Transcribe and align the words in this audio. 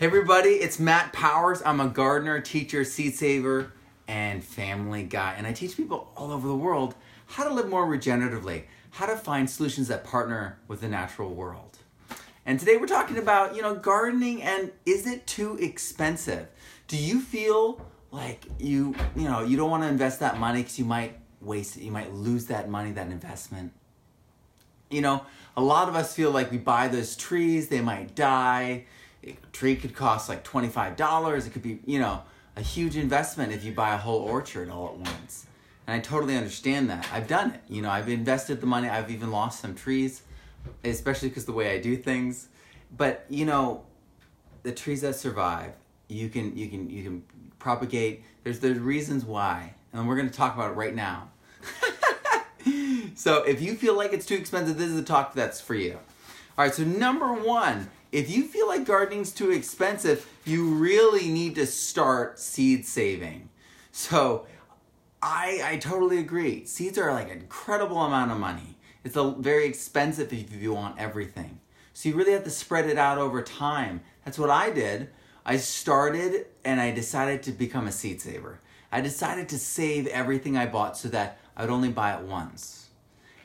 Hey 0.00 0.06
everybody, 0.06 0.52
it's 0.52 0.78
Matt 0.78 1.12
Powers. 1.12 1.60
I'm 1.62 1.78
a 1.78 1.86
gardener, 1.86 2.40
teacher, 2.40 2.84
seed 2.84 3.16
saver, 3.16 3.74
and 4.08 4.42
family 4.42 5.02
guy. 5.02 5.34
And 5.36 5.46
I 5.46 5.52
teach 5.52 5.76
people 5.76 6.10
all 6.16 6.32
over 6.32 6.48
the 6.48 6.56
world 6.56 6.94
how 7.26 7.46
to 7.46 7.52
live 7.52 7.68
more 7.68 7.86
regeneratively, 7.86 8.62
how 8.92 9.04
to 9.04 9.14
find 9.14 9.50
solutions 9.50 9.88
that 9.88 10.04
partner 10.04 10.58
with 10.68 10.80
the 10.80 10.88
natural 10.88 11.34
world. 11.34 11.76
And 12.46 12.58
today 12.58 12.78
we're 12.78 12.86
talking 12.86 13.18
about, 13.18 13.54
you 13.54 13.60
know, 13.60 13.74
gardening 13.74 14.42
and 14.42 14.72
is 14.86 15.06
it 15.06 15.26
too 15.26 15.58
expensive? 15.58 16.48
Do 16.88 16.96
you 16.96 17.20
feel 17.20 17.84
like 18.10 18.46
you, 18.58 18.94
you 19.14 19.28
know, 19.28 19.42
you 19.42 19.58
don't 19.58 19.68
want 19.68 19.82
to 19.82 19.88
invest 19.90 20.20
that 20.20 20.38
money 20.38 20.62
because 20.62 20.78
you 20.78 20.86
might 20.86 21.18
waste 21.42 21.76
it, 21.76 21.82
you 21.82 21.90
might 21.90 22.10
lose 22.14 22.46
that 22.46 22.70
money, 22.70 22.92
that 22.92 23.08
investment? 23.08 23.74
You 24.88 25.02
know, 25.02 25.26
a 25.58 25.62
lot 25.62 25.90
of 25.90 25.94
us 25.94 26.14
feel 26.14 26.30
like 26.30 26.50
we 26.50 26.56
buy 26.56 26.88
those 26.88 27.16
trees, 27.16 27.68
they 27.68 27.82
might 27.82 28.14
die. 28.14 28.86
A 29.24 29.36
tree 29.52 29.76
could 29.76 29.94
cost 29.94 30.28
like 30.28 30.44
$25. 30.44 31.46
It 31.46 31.50
could 31.50 31.62
be, 31.62 31.80
you 31.86 31.98
know, 31.98 32.22
a 32.56 32.62
huge 32.62 32.96
investment 32.96 33.52
if 33.52 33.64
you 33.64 33.72
buy 33.72 33.94
a 33.94 33.98
whole 33.98 34.20
orchard 34.20 34.70
all 34.70 34.88
at 34.88 34.96
once. 34.96 35.46
And 35.86 35.96
I 35.96 36.00
totally 36.00 36.36
understand 36.36 36.90
that. 36.90 37.06
I've 37.12 37.26
done 37.26 37.50
it. 37.52 37.60
You 37.68 37.82
know, 37.82 37.90
I've 37.90 38.08
invested 38.08 38.60
the 38.60 38.66
money. 38.66 38.88
I've 38.88 39.10
even 39.10 39.30
lost 39.30 39.60
some 39.60 39.74
trees, 39.74 40.22
especially 40.84 41.28
because 41.28 41.46
the 41.46 41.52
way 41.52 41.74
I 41.74 41.80
do 41.80 41.96
things. 41.96 42.48
But, 42.96 43.26
you 43.28 43.44
know, 43.44 43.84
the 44.62 44.72
trees 44.72 45.00
that 45.02 45.14
survive, 45.14 45.72
you 46.08 46.28
can 46.28 46.56
you 46.56 46.68
can 46.68 46.90
you 46.90 47.02
can 47.02 47.22
propagate. 47.58 48.24
There's 48.44 48.60
there's 48.60 48.78
reasons 48.78 49.24
why. 49.24 49.74
And 49.92 50.06
we're 50.06 50.16
going 50.16 50.30
to 50.30 50.36
talk 50.36 50.54
about 50.54 50.72
it 50.72 50.74
right 50.74 50.94
now. 50.94 51.30
so, 53.14 53.42
if 53.42 53.60
you 53.60 53.74
feel 53.74 53.96
like 53.96 54.12
it's 54.12 54.26
too 54.26 54.36
expensive, 54.36 54.78
this 54.78 54.88
is 54.88 54.98
a 54.98 55.02
talk 55.02 55.34
that's 55.34 55.60
for 55.60 55.74
you. 55.74 55.98
All 56.56 56.64
right, 56.64 56.74
so 56.74 56.84
number 56.84 57.32
1, 57.32 57.90
if 58.12 58.30
you 58.30 58.44
feel 58.44 58.68
like 58.68 58.84
gardening's 58.84 59.32
too 59.32 59.50
expensive, 59.50 60.28
you 60.44 60.66
really 60.74 61.28
need 61.28 61.54
to 61.56 61.66
start 61.66 62.38
seed 62.38 62.86
saving. 62.86 63.48
So 63.92 64.46
I 65.22 65.60
I 65.64 65.76
totally 65.76 66.18
agree. 66.18 66.64
Seeds 66.64 66.98
are 66.98 67.12
like 67.12 67.30
an 67.30 67.38
incredible 67.38 68.02
amount 68.02 68.32
of 68.32 68.38
money. 68.38 68.76
It's 69.04 69.16
a 69.16 69.30
very 69.30 69.66
expensive 69.66 70.32
if 70.32 70.52
you 70.52 70.74
want 70.74 70.98
everything. 70.98 71.60
So 71.92 72.08
you 72.08 72.14
really 72.14 72.32
have 72.32 72.44
to 72.44 72.50
spread 72.50 72.86
it 72.86 72.98
out 72.98 73.18
over 73.18 73.42
time. 73.42 74.00
That's 74.24 74.38
what 74.38 74.50
I 74.50 74.70
did. 74.70 75.10
I 75.44 75.56
started 75.56 76.46
and 76.64 76.80
I 76.80 76.90
decided 76.90 77.42
to 77.44 77.52
become 77.52 77.86
a 77.86 77.92
seed 77.92 78.20
saver. 78.20 78.60
I 78.92 79.00
decided 79.00 79.48
to 79.50 79.58
save 79.58 80.06
everything 80.08 80.56
I 80.56 80.66
bought 80.66 80.96
so 80.96 81.08
that 81.08 81.38
I 81.56 81.62
would 81.62 81.70
only 81.70 81.90
buy 81.90 82.14
it 82.14 82.22
once. 82.22 82.88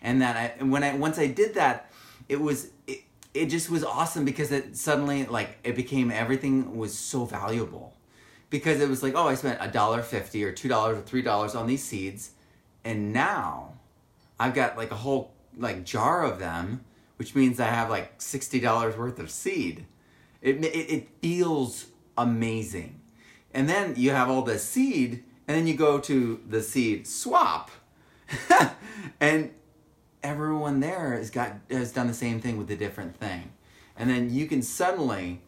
And 0.02 0.22
that 0.22 0.59
I 0.59 0.63
when 0.63 0.83
I 0.83 0.95
once 0.95 1.17
I 1.17 1.27
did 1.27 1.55
that, 1.55 1.91
it 2.29 2.39
was 2.39 2.69
it, 2.88 3.04
it 3.36 3.47
just 3.47 3.69
was 3.69 3.83
awesome 3.83 4.25
because 4.25 4.52
it 4.52 4.78
suddenly 4.78 5.25
like 5.25 5.58
it 5.64 5.75
became 5.75 6.09
everything 6.11 6.78
was 6.78 6.97
so 6.97 7.25
valuable. 7.25 7.94
Because 8.50 8.80
it 8.80 8.88
was 8.88 9.03
like 9.03 9.16
oh 9.16 9.28
i 9.28 9.36
spent 9.36 9.58
a 9.59 9.67
dollar 9.67 10.02
fifty 10.02 10.44
or 10.44 10.52
two 10.52 10.69
dollars 10.69 10.97
or 10.97 11.02
three 11.02 11.22
dollars 11.22 11.56
on 11.56 11.67
these 11.67 11.83
seeds 11.83 12.31
and 12.86 13.11
now 13.11 13.73
i've 14.39 14.53
got 14.53 14.78
like 14.78 14.91
a 14.91 14.95
whole 14.95 15.33
like 15.58 15.83
jar 15.83 16.23
of 16.23 16.39
them 16.39 16.86
which 17.17 17.36
means 17.36 17.59
i 17.59 17.66
have 17.66 17.89
like 17.89 18.13
sixty 18.22 18.59
dollars 18.59 18.95
worth 18.95 19.19
of 19.19 19.30
seed. 19.30 19.86
It, 20.41 20.63
it, 20.63 20.91
it 20.94 21.09
feels 21.22 21.88
amazing. 22.17 23.02
And 23.53 23.67
then 23.67 23.95
you 23.97 24.11
have 24.11 24.30
all 24.30 24.44
the 24.44 24.59
seed 24.59 25.23
and 25.47 25.58
then 25.58 25.67
you 25.67 25.75
go 25.75 26.00
to 26.00 26.39
the 26.47 26.61
seed 26.61 27.08
swap. 27.08 27.72
And 29.19 29.52
everyone 30.25 30.79
there 30.79 31.13
has 31.13 31.29
got 31.29 31.53
has 31.69 31.91
done 31.91 32.07
the 32.07 32.13
same 32.13 32.41
thing 32.41 32.57
with 32.57 32.69
a 32.71 32.75
different 32.75 33.15
thing. 33.15 33.51
And 33.95 34.09
then 34.09 34.33
you 34.33 34.47
can 34.47 34.61
suddenly 34.61 35.41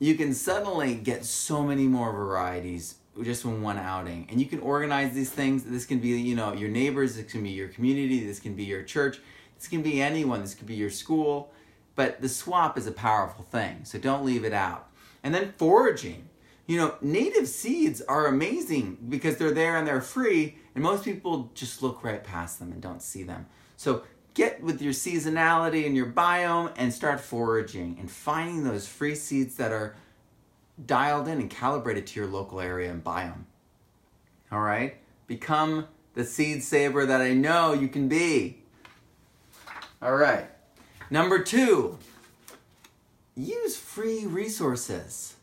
you 0.00 0.16
can 0.16 0.34
suddenly 0.34 0.94
get 0.94 1.24
so 1.24 1.62
many 1.62 1.86
more 1.86 2.12
varieties 2.12 2.96
just 3.22 3.42
from 3.42 3.62
one 3.62 3.78
outing. 3.78 4.26
And 4.30 4.40
you 4.40 4.46
can 4.46 4.60
organize 4.60 5.14
these 5.14 5.30
things. 5.30 5.62
This 5.62 5.86
can 5.86 6.00
be 6.00 6.08
you 6.08 6.34
know 6.34 6.52
your 6.52 6.68
neighbors 6.68 7.16
this 7.16 7.30
can 7.30 7.42
be 7.42 7.50
your 7.50 7.68
community 7.68 8.26
this 8.26 8.40
can 8.40 8.54
be 8.54 8.64
your 8.64 8.82
church 8.82 9.20
this 9.56 9.68
can 9.68 9.82
be 9.82 10.02
anyone 10.02 10.40
this 10.40 10.54
could 10.54 10.66
be 10.66 10.74
your 10.74 10.90
school. 10.90 11.52
But 11.94 12.20
the 12.20 12.28
swap 12.28 12.76
is 12.76 12.86
a 12.86 12.92
powerful 12.92 13.44
thing 13.44 13.84
so 13.84 13.98
don't 13.98 14.24
leave 14.24 14.44
it 14.44 14.52
out. 14.52 14.88
And 15.22 15.32
then 15.34 15.54
foraging. 15.56 16.28
You 16.66 16.78
know 16.78 16.94
native 17.00 17.46
seeds 17.46 18.00
are 18.02 18.26
amazing 18.26 18.98
because 19.08 19.36
they're 19.36 19.54
there 19.62 19.76
and 19.76 19.86
they're 19.86 20.00
free 20.00 20.56
and 20.74 20.82
most 20.82 21.04
people 21.04 21.50
just 21.54 21.80
look 21.80 22.02
right 22.02 22.22
past 22.24 22.58
them 22.58 22.72
and 22.72 22.80
don't 22.80 23.02
see 23.02 23.22
them 23.22 23.46
so 23.80 24.02
get 24.34 24.62
with 24.62 24.82
your 24.82 24.92
seasonality 24.92 25.86
and 25.86 25.96
your 25.96 26.04
biome 26.04 26.70
and 26.76 26.92
start 26.92 27.18
foraging 27.18 27.96
and 27.98 28.10
finding 28.10 28.62
those 28.62 28.86
free 28.86 29.14
seeds 29.14 29.54
that 29.54 29.72
are 29.72 29.96
dialed 30.84 31.26
in 31.28 31.40
and 31.40 31.48
calibrated 31.48 32.06
to 32.08 32.20
your 32.20 32.28
local 32.28 32.60
area 32.60 32.90
and 32.90 33.02
biome. 33.02 33.44
All 34.52 34.60
right? 34.60 34.96
Become 35.26 35.86
the 36.12 36.24
seed 36.24 36.62
saver 36.62 37.06
that 37.06 37.22
I 37.22 37.32
know 37.32 37.72
you 37.72 37.88
can 37.88 38.06
be. 38.06 38.58
All 40.02 40.14
right. 40.14 40.50
Number 41.08 41.42
two, 41.42 41.98
use 43.34 43.78
free 43.78 44.26
resources. 44.26 45.36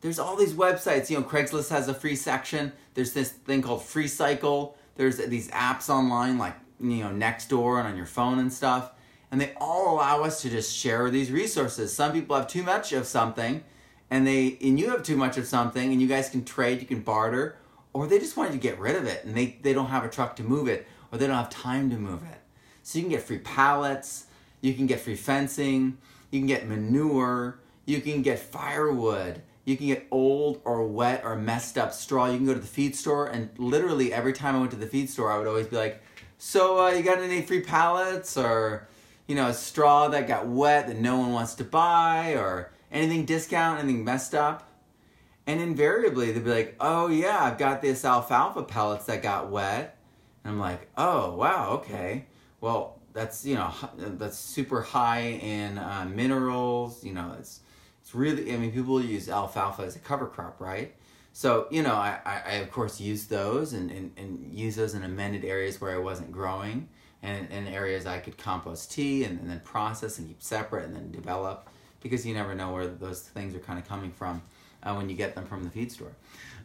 There's 0.00 0.18
all 0.18 0.34
these 0.34 0.54
websites. 0.54 1.10
You 1.10 1.18
know, 1.18 1.22
Craigslist 1.22 1.70
has 1.70 1.86
a 1.86 1.94
free 1.94 2.16
section. 2.16 2.72
There's 2.94 3.12
this 3.12 3.30
thing 3.30 3.62
called 3.62 3.82
FreeCycle. 3.82 4.74
There's 4.96 5.18
these 5.18 5.48
apps 5.52 5.88
online 5.88 6.38
like 6.38 6.56
you 6.80 7.04
know 7.04 7.10
NextDoor 7.10 7.78
and 7.78 7.88
on 7.88 7.96
your 7.96 8.06
phone 8.06 8.38
and 8.38 8.52
stuff. 8.52 8.92
And 9.30 9.40
they 9.40 9.52
all 9.60 9.94
allow 9.94 10.22
us 10.22 10.40
to 10.42 10.50
just 10.50 10.74
share 10.74 11.10
these 11.10 11.30
resources. 11.30 11.92
Some 11.92 12.12
people 12.12 12.34
have 12.36 12.48
too 12.48 12.62
much 12.62 12.92
of 12.92 13.06
something 13.06 13.62
and 14.10 14.26
they 14.26 14.58
and 14.62 14.78
you 14.78 14.90
have 14.90 15.02
too 15.02 15.16
much 15.16 15.36
of 15.36 15.46
something 15.46 15.92
and 15.92 16.00
you 16.00 16.08
guys 16.08 16.30
can 16.30 16.44
trade 16.44 16.80
you 16.80 16.86
can 16.86 17.00
barter 17.00 17.56
or 17.92 18.06
they 18.06 18.18
just 18.18 18.36
want 18.36 18.50
you 18.50 18.58
to 18.58 18.62
get 18.62 18.78
rid 18.78 18.96
of 18.96 19.04
it 19.06 19.24
and 19.24 19.34
they, 19.34 19.58
they 19.62 19.72
don't 19.72 19.88
have 19.88 20.04
a 20.04 20.08
truck 20.08 20.36
to 20.36 20.42
move 20.42 20.68
it 20.68 20.86
or 21.10 21.18
they 21.18 21.26
don't 21.26 21.36
have 21.36 21.50
time 21.50 21.90
to 21.90 21.96
move 21.96 22.22
it. 22.22 22.38
So 22.82 22.98
you 22.98 23.04
can 23.04 23.10
get 23.10 23.22
free 23.22 23.38
pallets 23.38 24.26
you 24.60 24.74
can 24.74 24.86
get 24.86 25.00
free 25.00 25.14
fencing 25.14 25.98
you 26.30 26.40
can 26.40 26.46
get 26.46 26.66
manure 26.66 27.60
you 27.84 28.00
can 28.00 28.22
get 28.22 28.38
firewood 28.38 29.42
you 29.64 29.76
can 29.76 29.86
get 29.86 30.06
old 30.10 30.62
or 30.64 30.86
wet 30.86 31.20
or 31.24 31.36
messed 31.36 31.76
up 31.76 31.92
straw. 31.92 32.24
You 32.24 32.38
can 32.38 32.46
go 32.46 32.54
to 32.54 32.60
the 32.60 32.66
feed 32.66 32.96
store 32.96 33.26
and 33.26 33.50
literally 33.58 34.12
every 34.12 34.32
time 34.32 34.56
i 34.56 34.58
went 34.58 34.70
to 34.70 34.78
the 34.78 34.86
feed 34.86 35.10
store 35.10 35.30
i 35.30 35.38
would 35.38 35.46
always 35.46 35.66
be 35.66 35.76
like 35.76 36.02
so 36.38 36.86
uh, 36.86 36.90
you 36.90 37.02
got 37.02 37.18
any 37.18 37.42
free 37.42 37.60
pallets 37.60 38.36
or 38.36 38.88
you 39.26 39.34
know 39.34 39.48
a 39.48 39.54
straw 39.54 40.08
that 40.08 40.28
got 40.28 40.46
wet 40.46 40.86
that 40.86 40.96
no 40.96 41.18
one 41.18 41.32
wants 41.32 41.54
to 41.56 41.64
buy 41.64 42.34
or 42.34 42.72
anything 42.90 43.24
discount, 43.24 43.80
anything 43.80 44.04
messed 44.04 44.34
up? 44.34 44.64
And 45.46 45.60
invariably 45.60 46.32
they'd 46.32 46.44
be 46.44 46.50
like, 46.50 46.76
"Oh 46.80 47.08
yeah, 47.08 47.42
I've 47.42 47.58
got 47.58 47.82
this 47.82 48.04
alfalfa 48.04 48.62
pellets 48.62 49.06
that 49.06 49.22
got 49.22 49.50
wet." 49.50 49.98
And 50.44 50.54
I'm 50.54 50.60
like, 50.60 50.88
"Oh 50.96 51.34
wow, 51.34 51.70
okay. 51.72 52.26
Well, 52.60 52.98
that's 53.12 53.44
you 53.44 53.56
know 53.56 53.74
that's 53.96 54.38
super 54.38 54.82
high 54.82 55.22
in 55.22 55.78
uh, 55.78 56.06
minerals. 56.08 57.04
You 57.04 57.14
know, 57.14 57.34
it's 57.38 57.60
it's 58.00 58.14
really. 58.14 58.52
I 58.52 58.56
mean, 58.56 58.72
people 58.72 59.02
use 59.02 59.28
alfalfa 59.28 59.82
as 59.82 59.96
a 59.96 59.98
cover 59.98 60.26
crop, 60.26 60.60
right? 60.60 60.94
So, 61.38 61.68
you 61.70 61.84
know, 61.84 61.94
I, 61.94 62.18
I, 62.26 62.42
I 62.44 62.52
of 62.54 62.72
course 62.72 63.00
use 63.00 63.28
those 63.28 63.72
and, 63.72 63.92
and, 63.92 64.10
and, 64.16 64.52
use 64.52 64.74
those 64.74 64.94
in 64.94 65.04
amended 65.04 65.44
areas 65.44 65.80
where 65.80 65.94
I 65.94 65.98
wasn't 65.98 66.32
growing 66.32 66.88
and 67.22 67.48
in 67.52 67.68
areas 67.68 68.06
I 68.06 68.18
could 68.18 68.36
compost 68.36 68.90
tea 68.90 69.22
and, 69.22 69.38
and, 69.38 69.48
then 69.48 69.60
process 69.60 70.18
and 70.18 70.26
keep 70.26 70.42
separate 70.42 70.86
and 70.86 70.96
then 70.96 71.12
develop 71.12 71.68
because 72.00 72.26
you 72.26 72.34
never 72.34 72.56
know 72.56 72.72
where 72.72 72.88
those 72.88 73.20
things 73.20 73.54
are 73.54 73.60
kind 73.60 73.78
of 73.78 73.86
coming 73.86 74.10
from 74.10 74.42
uh, 74.82 74.92
when 74.96 75.08
you 75.08 75.14
get 75.14 75.36
them 75.36 75.46
from 75.46 75.62
the 75.62 75.70
feed 75.70 75.92
store. 75.92 76.10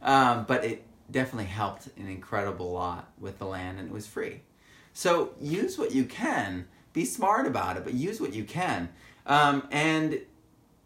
Um, 0.02 0.46
but 0.48 0.66
it 0.66 0.84
definitely 1.12 1.52
helped 1.52 1.90
an 1.96 2.08
incredible 2.08 2.72
lot 2.72 3.12
with 3.20 3.38
the 3.38 3.46
land 3.46 3.78
and 3.78 3.90
it 3.90 3.94
was 3.94 4.08
free. 4.08 4.42
So 4.94 5.36
use 5.40 5.78
what 5.78 5.94
you 5.94 6.06
can, 6.06 6.68
be 6.94 7.06
smart 7.06 7.46
about 7.46 7.78
it, 7.78 7.84
but 7.84 7.94
use 7.94 8.20
what 8.20 8.34
you 8.34 8.44
can. 8.44 8.90
Um, 9.28 9.68
and 9.70 10.20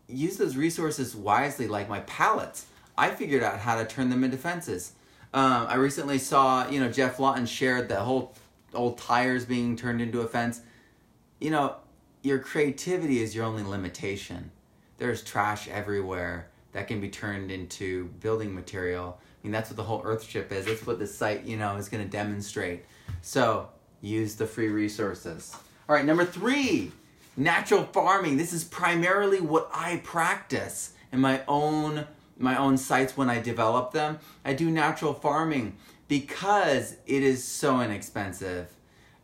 use 0.09 0.35
those 0.35 0.57
resources 0.57 1.15
wisely, 1.15 1.69
like 1.69 1.87
my 1.87 2.01
pallets. 2.01 2.65
I 2.97 3.11
figured 3.11 3.43
out 3.43 3.59
how 3.59 3.77
to 3.77 3.85
turn 3.85 4.09
them 4.09 4.23
into 4.23 4.37
fences. 4.37 4.93
Um, 5.33 5.67
I 5.67 5.75
recently 5.75 6.17
saw, 6.17 6.67
you 6.69 6.79
know, 6.79 6.91
Geoff 6.91 7.19
Lawton 7.19 7.45
shared 7.45 7.89
the 7.89 7.97
whole 7.97 8.33
old 8.73 8.97
tires 8.97 9.45
being 9.45 9.75
turned 9.75 10.01
into 10.01 10.21
a 10.21 10.27
fence. 10.27 10.61
You 11.39 11.51
know, 11.51 11.75
your 12.23 12.39
creativity 12.39 13.21
is 13.21 13.35
your 13.35 13.45
only 13.45 13.63
limitation. 13.63 14.51
There's 14.97 15.23
trash 15.23 15.67
everywhere 15.67 16.49
that 16.71 16.87
can 16.87 16.99
be 16.99 17.09
turned 17.09 17.51
into 17.51 18.05
building 18.19 18.53
material. 18.53 19.19
I 19.19 19.23
mean, 19.43 19.51
that's 19.51 19.69
what 19.69 19.77
the 19.77 19.83
whole 19.83 20.01
Earthship 20.01 20.51
is. 20.51 20.65
That's 20.65 20.85
what 20.85 20.99
this 20.99 21.15
site, 21.15 21.43
you 21.45 21.57
know, 21.57 21.75
is 21.75 21.89
going 21.89 22.03
to 22.03 22.09
demonstrate. 22.09 22.85
So, 23.21 23.69
use 24.01 24.35
the 24.35 24.47
free 24.47 24.69
resources. 24.69 25.55
All 25.87 25.95
right, 25.95 26.05
number 26.05 26.25
three, 26.25 26.91
natural 27.35 27.83
farming. 27.83 28.37
This 28.37 28.53
is 28.53 28.63
primarily 28.63 29.39
what 29.39 29.69
I 29.73 30.01
practice 30.03 30.93
in 31.11 31.19
my 31.19 31.41
own 31.47 32.05
my 32.37 32.57
own 32.57 32.77
sites 32.77 33.17
when 33.17 33.29
I 33.29 33.41
develop 33.41 33.91
them. 33.91 34.19
I 34.45 34.53
do 34.53 34.69
natural 34.69 35.13
farming 35.13 35.75
because 36.07 36.95
it 37.05 37.23
is 37.23 37.43
so 37.43 37.81
inexpensive. 37.81 38.69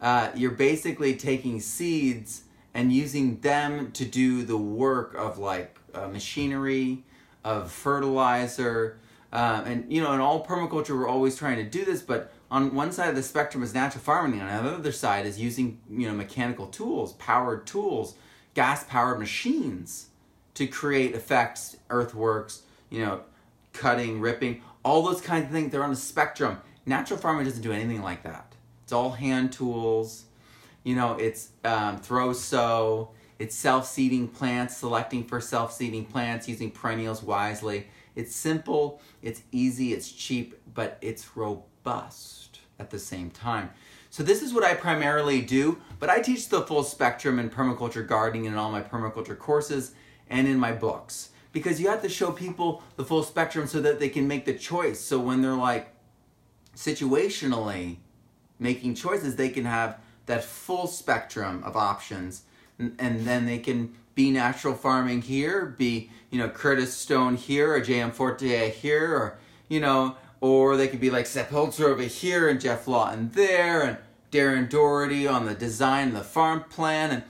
Uh, 0.02 0.30
you're 0.36 0.52
basically 0.52 1.16
taking 1.16 1.60
seeds 1.60 2.44
and 2.74 2.92
using 2.92 3.40
them 3.40 3.92
to 3.92 4.06
do 4.06 4.44
the 4.44 4.58
work 4.58 5.14
of 5.16 5.38
like 5.38 5.78
uh, 5.94 6.08
machinery, 6.08 7.04
of 7.44 7.72
fertilizer. 7.72 8.98
Um, 9.32 9.66
and 9.66 9.92
you 9.92 10.02
know, 10.02 10.14
in 10.14 10.20
all 10.20 10.46
permaculture, 10.46 10.90
we're 10.90 11.08
always 11.08 11.36
trying 11.36 11.58
to 11.58 11.64
do 11.64 11.86
this, 11.86 12.02
but 12.02 12.32
on 12.52 12.76
one 12.76 12.92
side 12.92 13.10
of 13.10 13.16
the 13.16 13.24
spectrum 13.24 13.64
is 13.64 13.74
natural 13.74 14.04
farming, 14.04 14.40
and 14.40 14.50
on 14.50 14.64
the 14.64 14.72
other 14.72 14.92
side 14.92 15.26
is 15.26 15.40
using 15.40 15.80
you 15.90 16.08
know 16.08 16.14
mechanical 16.14 16.68
tools, 16.68 17.14
powered 17.14 17.66
tools, 17.66 18.16
gas 18.54 18.84
powered 18.84 19.20
machines 19.20 20.08
to 20.54 20.68
create 20.68 21.16
effects, 21.16 21.78
earthworks, 21.90 22.62
you 22.94 23.04
know, 23.04 23.22
cutting, 23.74 24.22
ripping, 24.22 24.62
all 24.86 25.02
those 25.02 25.20
kinds 25.20 25.46
of 25.46 25.52
things. 25.52 25.72
They're 25.72 25.84
on 25.84 25.92
a 25.92 25.96
spectrum. 25.96 26.60
Natural 26.86 27.20
farming 27.20 27.46
doesn't 27.46 27.64
do 27.64 27.72
anything 27.72 28.04
like 28.04 28.22
that. 28.22 28.54
It's 28.84 28.94
all 28.94 29.12
hand 29.12 29.52
tools. 29.52 30.26
You 30.84 30.96
know, 30.96 31.14
it's 31.14 31.50
um, 31.66 31.98
throw 31.98 32.34
sow. 32.34 33.10
It's 33.40 33.56
self 33.56 33.88
seeding 33.88 34.28
plants, 34.28 34.78
selecting 34.78 35.24
for 35.24 35.42
self 35.42 35.74
seeding 35.74 36.06
plants, 36.06 36.48
using 36.48 36.70
perennials 36.70 37.24
wisely. 37.24 37.88
It's 38.16 38.36
simple, 38.36 39.02
it's 39.24 39.42
easy, 39.52 39.92
it's 39.92 40.12
cheap, 40.12 40.62
but 40.76 41.00
it's 41.02 41.36
robust 41.36 42.60
at 42.78 42.92
the 42.92 43.00
same 43.00 43.32
time. 43.32 43.72
So 44.12 44.22
this 44.22 44.44
is 44.44 44.54
what 44.54 44.64
I 44.64 44.76
primarily 44.76 45.42
do, 45.42 45.82
but 46.00 46.12
I 46.12 46.20
teach 46.20 46.50
the 46.50 46.62
full 46.62 46.84
spectrum 46.84 47.40
in 47.40 47.50
permaculture 47.50 48.08
gardening 48.08 48.46
in 48.46 48.54
all 48.54 48.72
my 48.72 48.84
permaculture 48.84 49.38
courses 49.38 49.96
and 50.30 50.48
in 50.48 50.60
my 50.60 50.72
books. 50.72 51.30
Because 51.54 51.80
you 51.80 51.88
have 51.88 52.02
to 52.02 52.10
show 52.10 52.32
people 52.32 52.84
the 52.98 53.06
full 53.06 53.24
spectrum 53.24 53.68
so 53.68 53.80
that 53.82 54.00
they 54.00 54.10
can 54.10 54.28
make 54.28 54.46
the 54.46 54.54
choice. 54.54 55.00
So 55.00 55.20
when 55.20 55.42
they're 55.42 55.54
like 55.54 55.94
situationally 56.76 57.98
making 58.60 58.96
choices, 58.96 59.38
they 59.38 59.50
can 59.50 59.66
have 59.66 60.00
that 60.26 60.44
full 60.44 60.88
spectrum 60.88 61.64
of 61.64 61.78
options 61.78 62.44
and, 62.80 62.96
and 63.00 63.26
then 63.26 63.46
they 63.46 63.60
can 63.60 63.94
be 64.16 64.32
natural 64.32 64.74
farming 64.74 65.22
here, 65.22 65.66
be, 65.66 66.10
you 66.30 66.38
know, 66.38 66.50
Curtis 66.50 66.94
Stone 66.94 67.36
here 67.36 67.74
or 67.74 67.82
J.M. 67.82 68.12
Fortier 68.12 68.70
here 68.70 69.14
or, 69.14 69.38
you 69.70 69.80
know, 69.80 70.18
or 70.42 70.76
they 70.76 70.88
could 70.88 71.00
be 71.00 71.10
like 71.10 71.26
Holzer 71.26 71.86
over 71.86 72.04
here 72.04 72.50
and 72.50 72.60
Geoff 72.60 72.88
Lawton 72.88 73.32
there 73.34 73.82
and 73.82 73.98
Darren 74.32 74.70
Doherty 74.70 75.28
on 75.28 75.46
the 75.46 75.54
design 75.54 76.10
and 76.10 76.18
the 76.18 76.24
farm 76.24 76.64
plan 76.64 77.12
and 77.12 77.24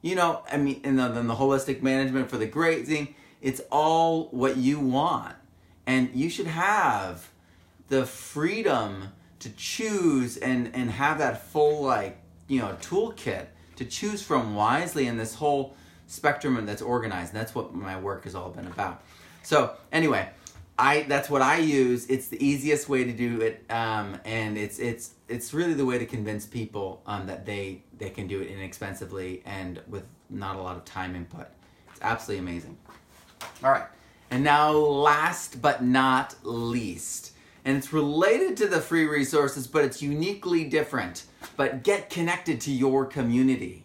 you 0.00 0.14
know, 0.14 0.42
I 0.50 0.58
mean, 0.58 0.80
and 0.84 0.96
then 0.96 1.26
the 1.26 1.34
holistic 1.34 1.82
management 1.82 2.30
for 2.30 2.36
the 2.36 2.46
grazing. 2.46 3.16
It's 3.40 3.60
all 3.70 4.24
what 4.30 4.56
you 4.56 4.80
want. 4.80 5.36
And 5.86 6.10
you 6.14 6.28
should 6.28 6.46
have 6.46 7.30
the 7.88 8.04
freedom 8.04 9.12
to 9.40 9.50
choose 9.50 10.36
and, 10.36 10.74
and 10.74 10.90
have 10.90 11.18
that 11.18 11.46
full, 11.46 11.82
like, 11.82 12.18
you 12.46 12.60
know, 12.60 12.76
toolkit 12.80 13.46
to 13.76 13.84
choose 13.84 14.22
from 14.22 14.54
wisely 14.54 15.06
in 15.06 15.16
this 15.16 15.34
whole 15.34 15.74
spectrum 16.06 16.66
that's 16.66 16.82
organized. 16.82 17.32
And 17.32 17.40
that's 17.40 17.54
what 17.54 17.74
my 17.74 17.98
work 17.98 18.24
has 18.24 18.34
all 18.34 18.50
been 18.50 18.66
about. 18.66 19.02
So, 19.42 19.72
anyway, 19.92 20.28
I 20.78 21.02
that's 21.02 21.28
what 21.28 21.42
I 21.42 21.58
use. 21.58 22.06
It's 22.06 22.28
the 22.28 22.44
easiest 22.44 22.88
way 22.88 23.02
to 23.02 23.12
do 23.12 23.40
it, 23.40 23.64
um, 23.68 24.16
and 24.24 24.56
it's 24.56 24.78
it's 24.78 25.14
it's 25.26 25.52
really 25.52 25.74
the 25.74 25.84
way 25.84 25.98
to 25.98 26.06
convince 26.06 26.46
people 26.46 27.02
um, 27.06 27.26
that 27.26 27.44
they 27.44 27.82
they 27.98 28.10
can 28.10 28.28
do 28.28 28.40
it 28.40 28.48
inexpensively 28.48 29.42
and 29.44 29.80
with 29.88 30.04
not 30.30 30.54
a 30.56 30.62
lot 30.62 30.76
of 30.76 30.84
time 30.84 31.16
input. 31.16 31.48
It's 31.90 32.00
absolutely 32.00 32.48
amazing. 32.48 32.76
All 33.62 33.70
right, 33.70 33.86
and 34.30 34.44
now 34.44 34.72
last 34.72 35.60
but 35.60 35.82
not 35.82 36.34
least, 36.42 37.32
and 37.64 37.76
it's 37.76 37.92
related 37.92 38.56
to 38.58 38.68
the 38.68 38.80
free 38.80 39.06
resources, 39.06 39.66
but 39.66 39.84
it's 39.84 40.02
uniquely 40.02 40.64
different. 40.64 41.24
But 41.56 41.82
get 41.82 42.10
connected 42.10 42.60
to 42.62 42.70
your 42.70 43.04
community. 43.04 43.84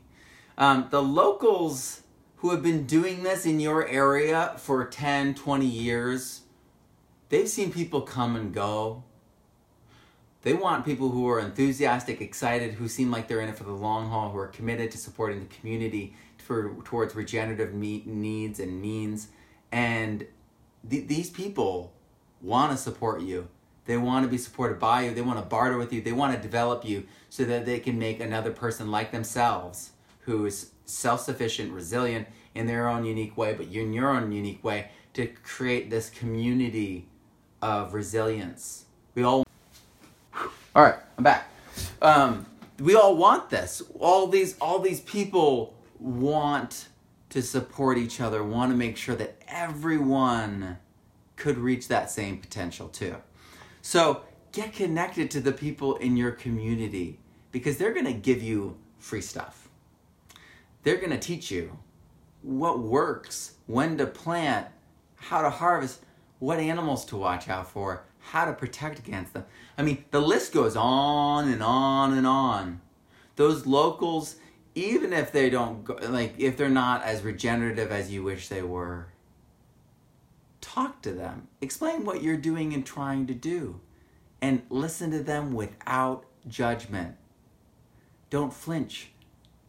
Um, 0.58 0.88
the 0.92 1.02
locals 1.02 2.02
who 2.38 2.52
have 2.52 2.62
been 2.62 2.86
doing 2.86 3.24
this 3.24 3.46
in 3.46 3.60
your 3.60 3.88
area 3.88 4.54
for 4.58 4.86
10, 4.86 5.34
20 5.34 5.66
years 5.66 6.42
they've 7.34 7.50
seen 7.50 7.72
people 7.72 8.02
come 8.02 8.36
and 8.36 8.54
go. 8.54 9.04
They 10.44 10.54
want 10.54 10.86
people 10.86 11.10
who 11.10 11.28
are 11.30 11.40
enthusiastic, 11.40 12.22
excited, 12.22 12.76
who 12.76 12.88
seem 12.88 13.10
like 13.10 13.28
they're 13.28 13.42
in 13.42 13.50
it 13.50 13.58
for 13.58 13.64
the 13.64 13.72
long 13.72 14.10
haul, 14.10 14.30
who 14.30 14.38
are 14.38 14.48
committed 14.48 14.92
to 14.92 15.00
supporting 15.00 15.40
the 15.40 15.56
community 15.56 16.16
for 16.38 16.76
towards 16.84 17.16
regenerative 17.16 17.74
needs 17.74 18.60
and 18.60 18.80
means. 18.80 19.30
And 19.74 20.28
th- 20.88 21.08
these 21.08 21.32
people 21.32 21.92
want 22.42 22.72
to 22.72 22.78
support 22.78 23.22
you. 23.22 23.48
They 23.86 23.98
want 23.98 24.24
to 24.24 24.30
be 24.30 24.38
supported 24.38 24.80
by 24.80 25.06
you. 25.06 25.14
They 25.14 25.22
want 25.22 25.40
to 25.40 25.46
barter 25.46 25.78
with 25.78 25.92
you. 25.92 26.00
They 26.00 26.12
want 26.12 26.36
to 26.36 26.42
develop 26.42 26.86
you 26.86 27.06
so 27.30 27.44
that 27.46 27.66
they 27.66 27.80
can 27.80 27.98
make 27.98 28.20
another 28.20 28.52
person 28.52 28.92
like 28.92 29.12
themselves 29.12 29.92
who 30.22 30.46
is 30.46 30.70
self 30.86 31.22
sufficient, 31.22 31.74
resilient 31.74 32.28
in 32.54 32.68
their 32.68 32.88
own 32.88 33.04
unique 33.04 33.36
way, 33.36 33.54
but 33.54 33.66
in 33.66 33.94
your 33.94 34.12
own 34.12 34.32
unique 34.32 34.64
way 34.64 34.90
to 35.14 35.26
create 35.44 35.90
this 35.90 36.10
community 36.12 37.08
of 37.62 37.96
resilience. 37.96 38.86
We 39.16 39.24
all. 39.24 39.44
All 40.76 40.84
right, 40.84 40.96
I'm 41.18 41.24
back. 41.24 41.50
Um, 42.00 42.46
we 42.80 42.96
all 42.96 43.18
want 43.18 43.50
this. 43.50 43.82
All 44.00 44.28
these, 44.28 44.56
all 44.60 44.80
these 44.80 45.02
people 45.02 45.74
want 46.00 46.88
to 47.34 47.42
support 47.42 47.98
each 47.98 48.22
other. 48.22 48.44
Want 48.44 48.72
to 48.72 48.78
make 48.78 48.96
sure 48.96 49.16
that 49.16 49.42
everyone 49.48 50.78
could 51.36 51.58
reach 51.58 51.88
that 51.88 52.12
same 52.12 52.38
potential 52.38 52.88
too. 52.88 53.16
So 53.82 54.22
get 54.52 54.74
connected 54.74 55.32
to 55.32 55.42
the 55.42 55.52
people 55.52 55.96
in 55.96 56.16
your 56.16 56.30
community 56.30 57.20
because 57.52 57.78
they're 57.78 57.92
going 57.92 58.06
to 58.06 58.14
give 58.14 58.44
you 58.44 58.78
free 59.00 59.22
stuff. 59.22 59.68
They're 60.84 60.98
going 60.98 61.10
to 61.10 61.18
teach 61.18 61.50
you 61.50 61.80
what 62.44 62.80
works, 62.80 63.56
when 63.66 63.98
to 63.98 64.06
plant, 64.06 64.68
how 65.16 65.42
to 65.42 65.50
harvest 65.50 66.02
what 66.38 66.60
animals 66.60 67.04
to 67.06 67.18
watch 67.18 67.50
out 67.50 67.68
for, 67.68 68.04
how 68.20 68.46
to 68.46 68.54
protect 68.54 69.00
against 69.00 69.34
them. 69.34 69.46
I 69.76 69.82
mean, 69.82 70.06
the 70.12 70.22
list 70.22 70.54
goes 70.54 70.76
on 70.76 71.48
and 71.48 71.64
on 71.64 72.14
and 72.14 72.28
on. 72.28 72.82
Those 73.38 73.66
locals, 73.66 74.36
even 74.76 75.14
if 75.14 75.32
they 75.32 75.50
don't, 75.50 75.84
go, 75.84 75.98
like, 76.02 76.36
if 76.38 76.58
they're 76.58 76.70
not 76.70 77.04
as 77.04 77.22
regenerative 77.22 77.92
as 77.92 78.12
you 78.12 78.24
wish 78.24 78.48
they 78.48 78.62
were, 78.62 79.08
talk 80.62 81.02
to 81.04 81.12
them. 81.12 81.48
Explain 81.62 82.06
what 82.06 82.24
you're 82.24 82.38
doing 82.38 82.74
and 82.74 82.86
trying 82.86 83.28
to 83.28 83.34
do. 83.34 83.80
And 84.42 84.64
listen 84.70 85.12
to 85.12 85.24
them 85.24 85.54
without 85.54 86.26
judgment. 86.48 87.16
Don't 88.30 88.54
flinch. 88.54 89.12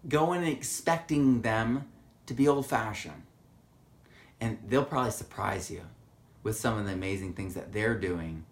Go 0.09 0.33
in 0.33 0.45
expecting 0.45 1.43
them 1.43 1.87
to 2.27 2.35
be 2.35 2.49
old 2.49 2.67
fashioned. 2.67 3.23
And 4.41 4.59
they'll 4.67 4.85
probably 4.85 5.13
surprise 5.13 5.71
you 5.71 5.83
with 6.43 6.57
some 6.57 6.79
of 6.79 6.87
the 6.87 6.93
amazing 6.93 7.35
things 7.35 7.55
that 7.55 7.73
they're 7.73 7.99
doing 7.99 8.45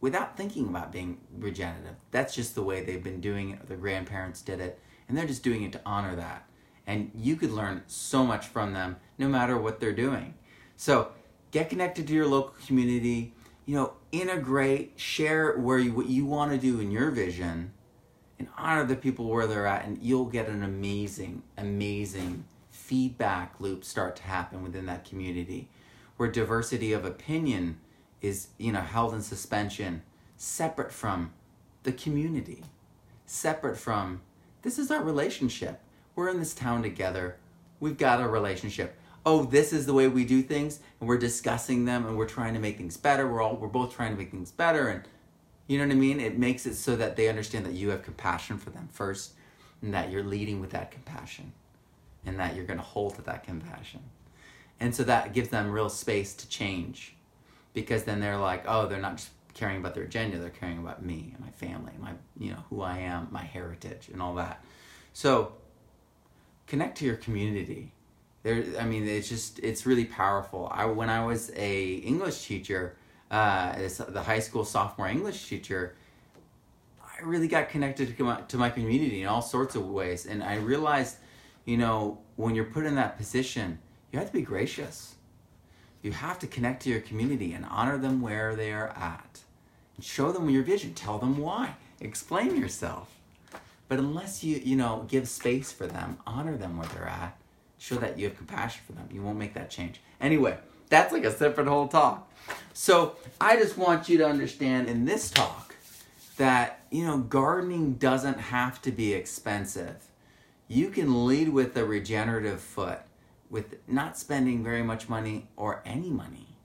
without 0.00 0.36
thinking 0.36 0.68
about 0.68 0.92
being 0.92 1.18
regenerative. 1.38 1.96
That's 2.10 2.34
just 2.34 2.54
the 2.54 2.62
way 2.62 2.82
they've 2.82 3.02
been 3.02 3.20
doing 3.20 3.50
it. 3.50 3.66
Their 3.66 3.76
grandparents 3.76 4.42
did 4.42 4.60
it, 4.60 4.78
and 5.08 5.16
they're 5.16 5.26
just 5.26 5.42
doing 5.42 5.62
it 5.62 5.72
to 5.72 5.80
honor 5.84 6.14
that. 6.16 6.44
And 6.86 7.10
you 7.14 7.36
could 7.36 7.50
learn 7.50 7.82
so 7.86 8.24
much 8.24 8.46
from 8.46 8.72
them 8.72 8.96
no 9.18 9.28
matter 9.28 9.58
what 9.58 9.80
they're 9.80 9.92
doing. 9.92 10.34
So 10.76 11.12
get 11.50 11.70
connected 11.70 12.06
to 12.06 12.12
your 12.12 12.26
local 12.26 12.54
community. 12.66 13.34
You 13.66 13.74
know, 13.74 13.92
integrate, 14.12 14.92
share 14.96 15.58
where 15.58 15.78
you, 15.78 15.92
what 15.92 16.06
you 16.06 16.24
want 16.24 16.52
to 16.52 16.58
do 16.58 16.80
in 16.80 16.90
your 16.90 17.10
vision, 17.10 17.72
and 18.38 18.48
honor 18.56 18.84
the 18.84 18.96
people 18.96 19.26
where 19.26 19.46
they're 19.46 19.66
at, 19.66 19.84
and 19.84 19.98
you'll 20.00 20.24
get 20.24 20.48
an 20.48 20.62
amazing, 20.62 21.42
amazing 21.58 22.44
feedback 22.70 23.60
loop 23.60 23.84
start 23.84 24.16
to 24.16 24.22
happen 24.22 24.62
within 24.62 24.86
that 24.86 25.04
community 25.04 25.68
where 26.16 26.30
diversity 26.30 26.92
of 26.92 27.04
opinion 27.04 27.78
is 28.20 28.48
you 28.56 28.72
know 28.72 28.80
held 28.80 29.12
in 29.12 29.20
suspension 29.20 30.02
separate 30.36 30.90
from 30.92 31.30
the 31.82 31.92
community 31.92 32.62
separate 33.26 33.76
from 33.76 34.20
this 34.62 34.78
is 34.78 34.90
our 34.90 35.02
relationship. 35.02 35.80
We're 36.14 36.28
in 36.28 36.38
this 36.38 36.54
town 36.54 36.82
together. 36.82 37.36
We've 37.80 37.98
got 37.98 38.20
a 38.20 38.28
relationship. 38.28 38.96
Oh 39.24 39.44
this 39.44 39.72
is 39.72 39.86
the 39.86 39.94
way 39.94 40.08
we 40.08 40.24
do 40.24 40.42
things 40.42 40.80
and 41.00 41.08
we're 41.08 41.18
discussing 41.18 41.84
them 41.84 42.06
and 42.06 42.16
we're 42.16 42.26
trying 42.26 42.54
to 42.54 42.60
make 42.60 42.76
things 42.76 42.96
better. 42.96 43.28
We're 43.28 43.42
all 43.42 43.56
we're 43.56 43.68
both 43.68 43.94
trying 43.94 44.12
to 44.12 44.18
make 44.18 44.30
things 44.30 44.50
better 44.50 44.88
and 44.88 45.02
you 45.66 45.76
know 45.76 45.84
what 45.84 45.92
i 45.92 45.96
mean? 45.96 46.18
It 46.18 46.38
makes 46.38 46.64
it 46.64 46.74
so 46.74 46.96
that 46.96 47.16
they 47.16 47.28
understand 47.28 47.66
that 47.66 47.74
you 47.74 47.90
have 47.90 48.02
compassion 48.02 48.56
for 48.56 48.70
them 48.70 48.88
first 48.90 49.34
and 49.82 49.92
that 49.92 50.10
you're 50.10 50.24
leading 50.24 50.60
with 50.60 50.70
that 50.70 50.90
compassion 50.90 51.52
and 52.24 52.38
that 52.40 52.56
you're 52.56 52.64
going 52.64 52.78
to 52.78 52.84
hold 52.84 53.14
to 53.16 53.22
that 53.22 53.44
compassion. 53.44 54.00
And 54.80 54.94
so 54.94 55.04
that 55.04 55.34
gives 55.34 55.50
them 55.50 55.70
real 55.70 55.90
space 55.90 56.34
to 56.34 56.48
change 56.48 57.16
because 57.74 58.04
then 58.04 58.20
they're 58.20 58.38
like, 58.38 58.64
oh, 58.66 58.86
they're 58.86 58.98
not 58.98 59.16
just 59.16 59.30
caring 59.58 59.78
about 59.78 59.94
their 59.94 60.04
agenda, 60.04 60.38
they're 60.38 60.50
caring 60.50 60.78
about 60.78 61.04
me 61.04 61.32
and 61.34 61.44
my 61.44 61.50
family, 61.50 61.92
my, 61.98 62.12
you 62.38 62.50
know, 62.52 62.62
who 62.70 62.80
I 62.80 62.98
am, 62.98 63.28
my 63.30 63.42
heritage, 63.42 64.08
and 64.12 64.22
all 64.22 64.34
that. 64.36 64.64
So 65.12 65.52
connect 66.68 66.98
to 66.98 67.04
your 67.04 67.16
community. 67.16 67.92
There, 68.44 68.64
I 68.78 68.84
mean, 68.84 69.06
it's 69.08 69.28
just, 69.28 69.58
it's 69.58 69.84
really 69.84 70.04
powerful. 70.04 70.70
I, 70.72 70.84
when 70.84 71.10
I 71.10 71.24
was 71.24 71.50
a 71.56 71.94
English 71.94 72.46
teacher, 72.46 72.96
uh, 73.32 73.76
the 74.08 74.22
high 74.22 74.38
school 74.38 74.64
sophomore 74.64 75.08
English 75.08 75.48
teacher, 75.48 75.96
I 77.02 77.24
really 77.24 77.48
got 77.48 77.68
connected 77.68 78.16
to 78.16 78.24
my, 78.24 78.40
to 78.42 78.56
my 78.56 78.70
community 78.70 79.22
in 79.22 79.28
all 79.28 79.42
sorts 79.42 79.74
of 79.74 79.88
ways. 79.88 80.24
And 80.26 80.42
I 80.42 80.56
realized, 80.56 81.16
you 81.64 81.76
know, 81.76 82.20
when 82.36 82.54
you're 82.54 82.72
put 82.76 82.86
in 82.86 82.94
that 82.94 83.16
position, 83.16 83.80
you 84.12 84.20
have 84.20 84.28
to 84.28 84.32
be 84.32 84.42
gracious. 84.42 85.16
You 86.00 86.12
have 86.12 86.38
to 86.38 86.46
connect 86.46 86.84
to 86.84 86.90
your 86.90 87.00
community 87.00 87.54
and 87.54 87.66
honor 87.68 87.98
them 87.98 88.20
where 88.20 88.54
they 88.54 88.72
are 88.72 88.90
at. 88.90 89.40
Show 90.00 90.32
them 90.32 90.50
your 90.50 90.62
vision. 90.62 90.94
Tell 90.94 91.18
them 91.18 91.38
why. 91.38 91.74
Explain 92.00 92.56
yourself. 92.56 93.14
But 93.88 93.98
unless 93.98 94.44
you, 94.44 94.60
you 94.62 94.76
know, 94.76 95.06
give 95.08 95.28
space 95.28 95.72
for 95.72 95.86
them, 95.86 96.18
honor 96.26 96.56
them 96.56 96.76
where 96.76 96.88
they're 96.88 97.08
at, 97.08 97.36
show 97.78 97.96
that 97.96 98.18
you 98.18 98.28
have 98.28 98.36
compassion 98.36 98.82
for 98.86 98.92
them, 98.92 99.08
you 99.10 99.22
won't 99.22 99.38
make 99.38 99.54
that 99.54 99.70
change. 99.70 100.00
Anyway, 100.20 100.58
that's 100.88 101.12
like 101.12 101.24
a 101.24 101.30
separate 101.30 101.66
whole 101.66 101.88
talk. 101.88 102.30
So 102.72 103.16
I 103.40 103.56
just 103.56 103.78
want 103.78 104.08
you 104.08 104.18
to 104.18 104.26
understand 104.26 104.88
in 104.88 105.04
this 105.04 105.30
talk 105.30 105.74
that, 106.36 106.80
you 106.90 107.04
know, 107.04 107.18
gardening 107.18 107.94
doesn't 107.94 108.38
have 108.38 108.80
to 108.82 108.92
be 108.92 109.12
expensive. 109.12 110.04
You 110.68 110.90
can 110.90 111.26
lead 111.26 111.48
with 111.48 111.76
a 111.76 111.84
regenerative 111.84 112.60
foot 112.60 113.00
with 113.50 113.76
not 113.88 114.18
spending 114.18 114.62
very 114.62 114.82
much 114.82 115.08
money 115.08 115.48
or 115.56 115.82
any 115.84 116.10
money. 116.10 116.56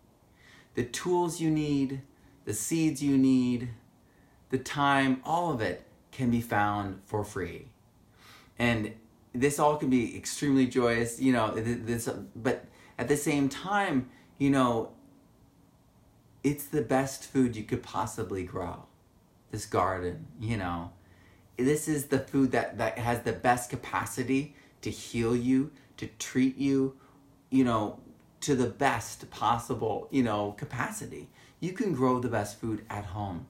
The 0.75 0.83
tools 0.83 1.39
you 1.39 1.49
need, 1.49 2.01
the 2.45 2.53
seeds 2.53 3.01
you 3.01 3.17
need, 3.17 3.69
the 4.49 4.57
time, 4.57 5.21
all 5.25 5.51
of 5.51 5.61
it 5.61 5.85
can 6.11 6.29
be 6.29 6.41
found 6.41 7.01
for 7.05 7.23
free. 7.23 7.67
And 8.59 8.93
this 9.33 9.59
all 9.59 9.77
can 9.77 9.89
be 9.89 10.15
extremely 10.15 10.67
joyous, 10.67 11.19
you 11.19 11.33
know, 11.33 11.51
this 11.55 12.07
but 12.35 12.65
at 12.97 13.07
the 13.07 13.17
same 13.17 13.49
time, 13.49 14.09
you 14.37 14.49
know, 14.49 14.91
it's 16.43 16.65
the 16.65 16.81
best 16.81 17.23
food 17.23 17.55
you 17.55 17.63
could 17.63 17.81
possibly 17.81 18.43
grow. 18.43 18.83
This 19.51 19.65
garden, 19.65 20.27
you 20.39 20.57
know. 20.57 20.91
This 21.57 21.87
is 21.87 22.07
the 22.07 22.19
food 22.19 22.51
that, 22.51 22.77
that 22.77 22.97
has 22.97 23.21
the 23.21 23.33
best 23.33 23.69
capacity 23.69 24.55
to 24.81 24.89
heal 24.89 25.35
you, 25.35 25.71
to 25.97 26.07
treat 26.19 26.57
you, 26.57 26.95
you 27.49 27.63
know, 27.63 27.99
to 28.41 28.55
the 28.55 28.67
best 28.67 29.29
possible, 29.31 30.07
you 30.11 30.23
know, 30.23 30.53
capacity. 30.57 31.29
You 31.63 31.71
can 31.71 31.93
grow 31.93 32.19
the 32.19 32.27
best 32.27 32.59
food 32.59 32.83
at 32.89 33.05
home. 33.05 33.45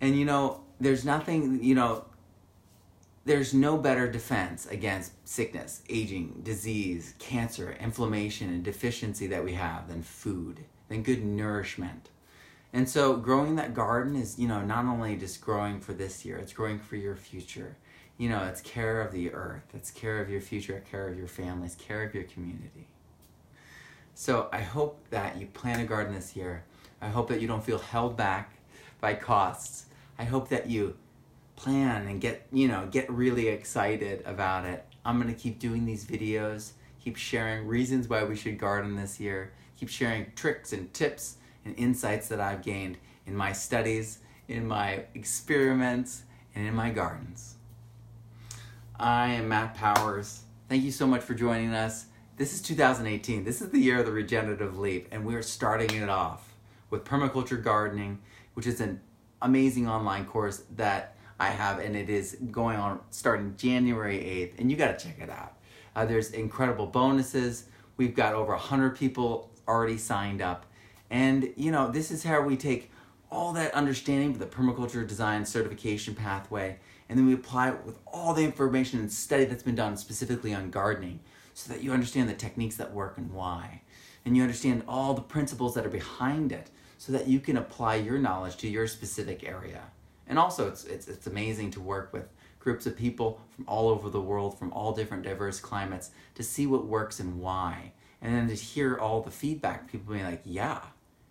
And 0.00 0.18
you 0.18 0.24
know, 0.24 0.62
there's 0.80 1.04
nothing, 1.04 1.62
you 1.62 1.76
know, 1.76 2.06
there's 3.24 3.54
no 3.54 3.78
better 3.78 4.10
defense 4.10 4.66
against 4.66 5.12
sickness, 5.28 5.82
aging, 5.88 6.40
disease, 6.42 7.14
cancer, 7.20 7.76
inflammation, 7.78 8.48
and 8.48 8.64
deficiency 8.64 9.28
that 9.28 9.44
we 9.44 9.52
have 9.52 9.86
than 9.86 10.02
food, 10.02 10.64
than 10.88 11.04
good 11.04 11.24
nourishment. 11.24 12.08
And 12.72 12.88
so 12.88 13.16
growing 13.16 13.54
that 13.54 13.72
garden 13.72 14.16
is, 14.16 14.40
you 14.40 14.48
know, 14.48 14.62
not 14.62 14.86
only 14.86 15.14
just 15.14 15.40
growing 15.40 15.78
for 15.78 15.92
this 15.92 16.24
year, 16.24 16.36
it's 16.36 16.52
growing 16.52 16.80
for 16.80 16.96
your 16.96 17.14
future. 17.14 17.76
You 18.18 18.28
know, 18.28 18.42
it's 18.42 18.60
care 18.60 19.00
of 19.00 19.12
the 19.12 19.32
earth, 19.32 19.72
it's 19.72 19.92
care 19.92 20.20
of 20.20 20.28
your 20.30 20.40
future, 20.40 20.82
care 20.90 21.06
of 21.06 21.16
your 21.16 21.28
families, 21.28 21.76
care 21.76 22.02
of 22.02 22.12
your 22.12 22.24
community. 22.24 22.88
So 24.18 24.48
I 24.50 24.62
hope 24.62 24.98
that 25.10 25.36
you 25.36 25.46
plant 25.46 25.82
a 25.82 25.84
garden 25.84 26.14
this 26.14 26.34
year. 26.34 26.64
I 27.02 27.08
hope 27.08 27.28
that 27.28 27.42
you 27.42 27.46
don't 27.46 27.62
feel 27.62 27.78
held 27.78 28.16
back 28.16 28.54
by 28.98 29.12
costs. 29.12 29.84
I 30.18 30.24
hope 30.24 30.48
that 30.48 30.70
you 30.70 30.96
plan 31.54 32.06
and 32.06 32.18
get, 32.18 32.46
you 32.50 32.66
know, 32.66 32.88
get 32.90 33.10
really 33.10 33.48
excited 33.48 34.22
about 34.24 34.64
it. 34.64 34.86
I'm 35.04 35.20
going 35.20 35.32
to 35.32 35.38
keep 35.38 35.58
doing 35.58 35.84
these 35.84 36.06
videos, 36.06 36.72
keep 36.98 37.16
sharing 37.16 37.66
reasons 37.66 38.08
why 38.08 38.24
we 38.24 38.36
should 38.36 38.58
garden 38.58 38.96
this 38.96 39.20
year, 39.20 39.52
keep 39.78 39.90
sharing 39.90 40.32
tricks 40.34 40.72
and 40.72 40.92
tips 40.94 41.36
and 41.66 41.78
insights 41.78 42.28
that 42.28 42.40
I've 42.40 42.62
gained 42.62 42.96
in 43.26 43.36
my 43.36 43.52
studies, 43.52 44.20
in 44.48 44.66
my 44.66 45.04
experiments, 45.12 46.22
and 46.54 46.66
in 46.66 46.74
my 46.74 46.88
gardens. 46.88 47.56
I 48.98 49.32
am 49.32 49.48
Matt 49.50 49.74
Powers. 49.74 50.40
Thank 50.70 50.84
you 50.84 50.90
so 50.90 51.06
much 51.06 51.20
for 51.20 51.34
joining 51.34 51.74
us. 51.74 52.06
This 52.36 52.52
is 52.52 52.60
2018. 52.60 53.44
This 53.44 53.62
is 53.62 53.70
the 53.70 53.78
year 53.78 54.00
of 54.00 54.04
the 54.04 54.12
regenerative 54.12 54.78
leap, 54.78 55.08
and 55.10 55.24
we're 55.24 55.40
starting 55.40 56.02
it 56.02 56.10
off 56.10 56.52
with 56.90 57.02
permaculture 57.02 57.62
gardening, 57.62 58.18
which 58.52 58.66
is 58.66 58.78
an 58.82 59.00
amazing 59.40 59.88
online 59.88 60.26
course 60.26 60.62
that 60.76 61.16
I 61.40 61.48
have, 61.48 61.78
and 61.78 61.96
it 61.96 62.10
is 62.10 62.36
going 62.50 62.76
on 62.76 63.00
starting 63.08 63.54
January 63.56 64.18
8th, 64.18 64.60
and 64.60 64.70
you 64.70 64.76
got 64.76 64.98
to 64.98 65.02
check 65.06 65.18
it 65.18 65.30
out. 65.30 65.54
Uh, 65.94 66.04
there's 66.04 66.32
incredible 66.32 66.84
bonuses. 66.84 67.70
We've 67.96 68.14
got 68.14 68.34
over 68.34 68.52
100 68.52 68.98
people 68.98 69.50
already 69.66 69.96
signed 69.96 70.42
up. 70.42 70.66
And, 71.08 71.54
you 71.56 71.70
know, 71.70 71.90
this 71.90 72.10
is 72.10 72.22
how 72.22 72.42
we 72.42 72.58
take 72.58 72.92
all 73.30 73.54
that 73.54 73.72
understanding 73.72 74.32
of 74.32 74.40
the 74.40 74.46
permaculture 74.46 75.08
design 75.08 75.46
certification 75.46 76.14
pathway, 76.14 76.80
and 77.08 77.18
then 77.18 77.24
we 77.24 77.32
apply 77.32 77.70
it 77.70 77.86
with 77.86 77.98
all 78.06 78.34
the 78.34 78.44
information 78.44 79.00
and 79.00 79.10
study 79.10 79.46
that's 79.46 79.62
been 79.62 79.74
done 79.74 79.96
specifically 79.96 80.52
on 80.52 80.68
gardening 80.68 81.20
so 81.56 81.72
that 81.72 81.82
you 81.82 81.90
understand 81.90 82.28
the 82.28 82.34
techniques 82.34 82.76
that 82.76 82.92
work 82.92 83.16
and 83.16 83.32
why. 83.32 83.80
And 84.26 84.36
you 84.36 84.42
understand 84.42 84.82
all 84.86 85.14
the 85.14 85.22
principles 85.22 85.74
that 85.74 85.86
are 85.86 85.90
behind 85.90 86.52
it 86.52 86.68
so 86.98 87.12
that 87.12 87.28
you 87.28 87.40
can 87.40 87.56
apply 87.56 87.94
your 87.94 88.18
knowledge 88.18 88.58
to 88.58 88.68
your 88.68 88.86
specific 88.86 89.42
area. 89.42 89.84
And 90.26 90.38
also, 90.38 90.68
it's, 90.68 90.84
it's, 90.84 91.08
it's 91.08 91.26
amazing 91.26 91.70
to 91.70 91.80
work 91.80 92.12
with 92.12 92.28
groups 92.58 92.84
of 92.84 92.94
people 92.94 93.40
from 93.54 93.64
all 93.66 93.88
over 93.88 94.10
the 94.10 94.20
world, 94.20 94.58
from 94.58 94.70
all 94.74 94.92
different 94.92 95.22
diverse 95.22 95.58
climates, 95.58 96.10
to 96.34 96.42
see 96.42 96.66
what 96.66 96.84
works 96.84 97.20
and 97.20 97.40
why. 97.40 97.92
And 98.20 98.34
then 98.34 98.48
to 98.48 98.54
hear 98.54 98.98
all 98.98 99.22
the 99.22 99.30
feedback, 99.30 99.90
people 99.90 100.12
being 100.12 100.26
like, 100.26 100.42
yeah, 100.44 100.80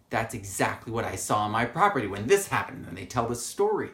that's 0.09 0.33
exactly 0.33 0.91
what 0.91 1.05
I 1.05 1.17
saw 1.17 1.41
on 1.41 1.51
my 1.51 1.65
property 1.65 2.07
when 2.07 2.25
this 2.25 2.47
happened. 2.47 2.87
And 2.87 2.97
they 2.97 3.05
tell 3.05 3.27
the 3.27 3.35
story. 3.35 3.91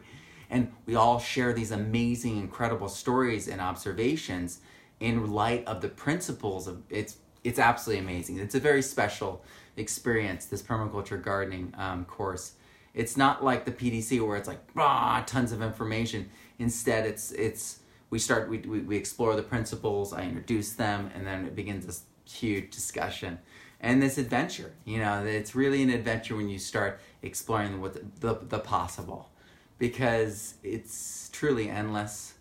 And 0.48 0.72
we 0.86 0.94
all 0.94 1.18
share 1.18 1.52
these 1.52 1.72
amazing, 1.72 2.38
incredible 2.38 2.88
stories 2.88 3.48
and 3.48 3.60
observations 3.60 4.60
in 5.02 5.32
light 5.32 5.66
of 5.66 5.80
the 5.80 5.88
principles 5.88 6.66
of 6.66 6.82
it's 6.88 7.16
it's 7.44 7.58
absolutely 7.58 8.04
amazing. 8.04 8.38
It's 8.38 8.54
a 8.54 8.60
very 8.60 8.82
special 8.82 9.44
experience, 9.76 10.46
this 10.46 10.62
permaculture 10.62 11.20
gardening 11.20 11.74
um, 11.76 12.04
course. 12.04 12.52
It's 12.94 13.16
not 13.16 13.42
like 13.42 13.64
the 13.64 13.72
PDC 13.72 14.24
where 14.24 14.36
it's 14.36 14.46
like 14.46 14.60
ah, 14.76 15.24
tons 15.26 15.50
of 15.50 15.60
information. 15.60 16.30
Instead, 16.58 17.04
it's 17.06 17.32
it's 17.32 17.80
we 18.10 18.18
start 18.18 18.48
we, 18.48 18.58
we, 18.58 18.80
we 18.80 18.96
explore 18.96 19.34
the 19.34 19.42
principles. 19.42 20.12
I 20.12 20.22
introduce 20.22 20.72
them, 20.74 21.10
and 21.14 21.26
then 21.26 21.46
it 21.46 21.56
begins 21.56 21.84
this 21.86 22.02
huge 22.24 22.70
discussion 22.70 23.38
and 23.80 24.00
this 24.00 24.18
adventure. 24.18 24.72
You 24.84 24.98
know, 24.98 25.24
it's 25.24 25.54
really 25.54 25.82
an 25.82 25.90
adventure 25.90 26.36
when 26.36 26.48
you 26.48 26.58
start 26.58 27.00
exploring 27.22 27.80
what 27.80 27.94
the, 27.94 28.04
the, 28.20 28.38
the 28.46 28.58
possible, 28.60 29.30
because 29.78 30.54
it's 30.62 31.28
truly 31.32 31.68
endless 31.68 32.34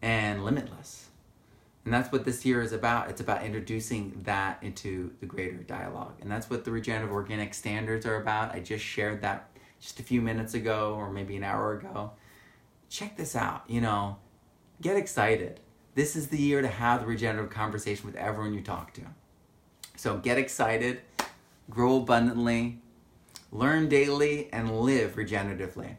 and 0.00 0.44
limitless. 0.44 1.05
And 1.86 1.94
that's 1.94 2.10
what 2.10 2.24
this 2.24 2.44
year 2.44 2.62
is 2.62 2.72
about. 2.72 3.10
It's 3.10 3.20
about 3.20 3.44
introducing 3.44 4.20
that 4.24 4.58
into 4.60 5.12
the 5.20 5.26
greater 5.26 5.58
dialogue. 5.58 6.14
And 6.20 6.28
that's 6.28 6.50
what 6.50 6.64
the 6.64 6.72
regenerative 6.72 7.12
organic 7.12 7.54
standards 7.54 8.04
are 8.04 8.20
about. 8.20 8.52
I 8.52 8.58
just 8.58 8.84
shared 8.84 9.22
that 9.22 9.50
just 9.78 10.00
a 10.00 10.02
few 10.02 10.20
minutes 10.20 10.54
ago 10.54 10.96
or 10.96 11.12
maybe 11.12 11.36
an 11.36 11.44
hour 11.44 11.74
ago. 11.74 12.10
Check 12.90 13.16
this 13.16 13.36
out, 13.36 13.62
you 13.68 13.80
know, 13.80 14.16
get 14.82 14.96
excited. 14.96 15.60
This 15.94 16.16
is 16.16 16.26
the 16.26 16.38
year 16.38 16.60
to 16.60 16.66
have 16.66 17.02
the 17.02 17.06
regenerative 17.06 17.52
conversation 17.52 18.04
with 18.04 18.16
everyone 18.16 18.52
you 18.52 18.62
talk 18.62 18.92
to. 18.94 19.02
So 19.94 20.16
get 20.16 20.38
excited, 20.38 21.02
grow 21.70 21.98
abundantly, 21.98 22.80
learn 23.52 23.88
daily, 23.88 24.52
and 24.52 24.80
live 24.80 25.14
regeneratively. 25.14 25.98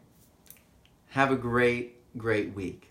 Have 1.12 1.32
a 1.32 1.38
great, 1.38 1.96
great 2.17 2.53
week. 2.53 2.89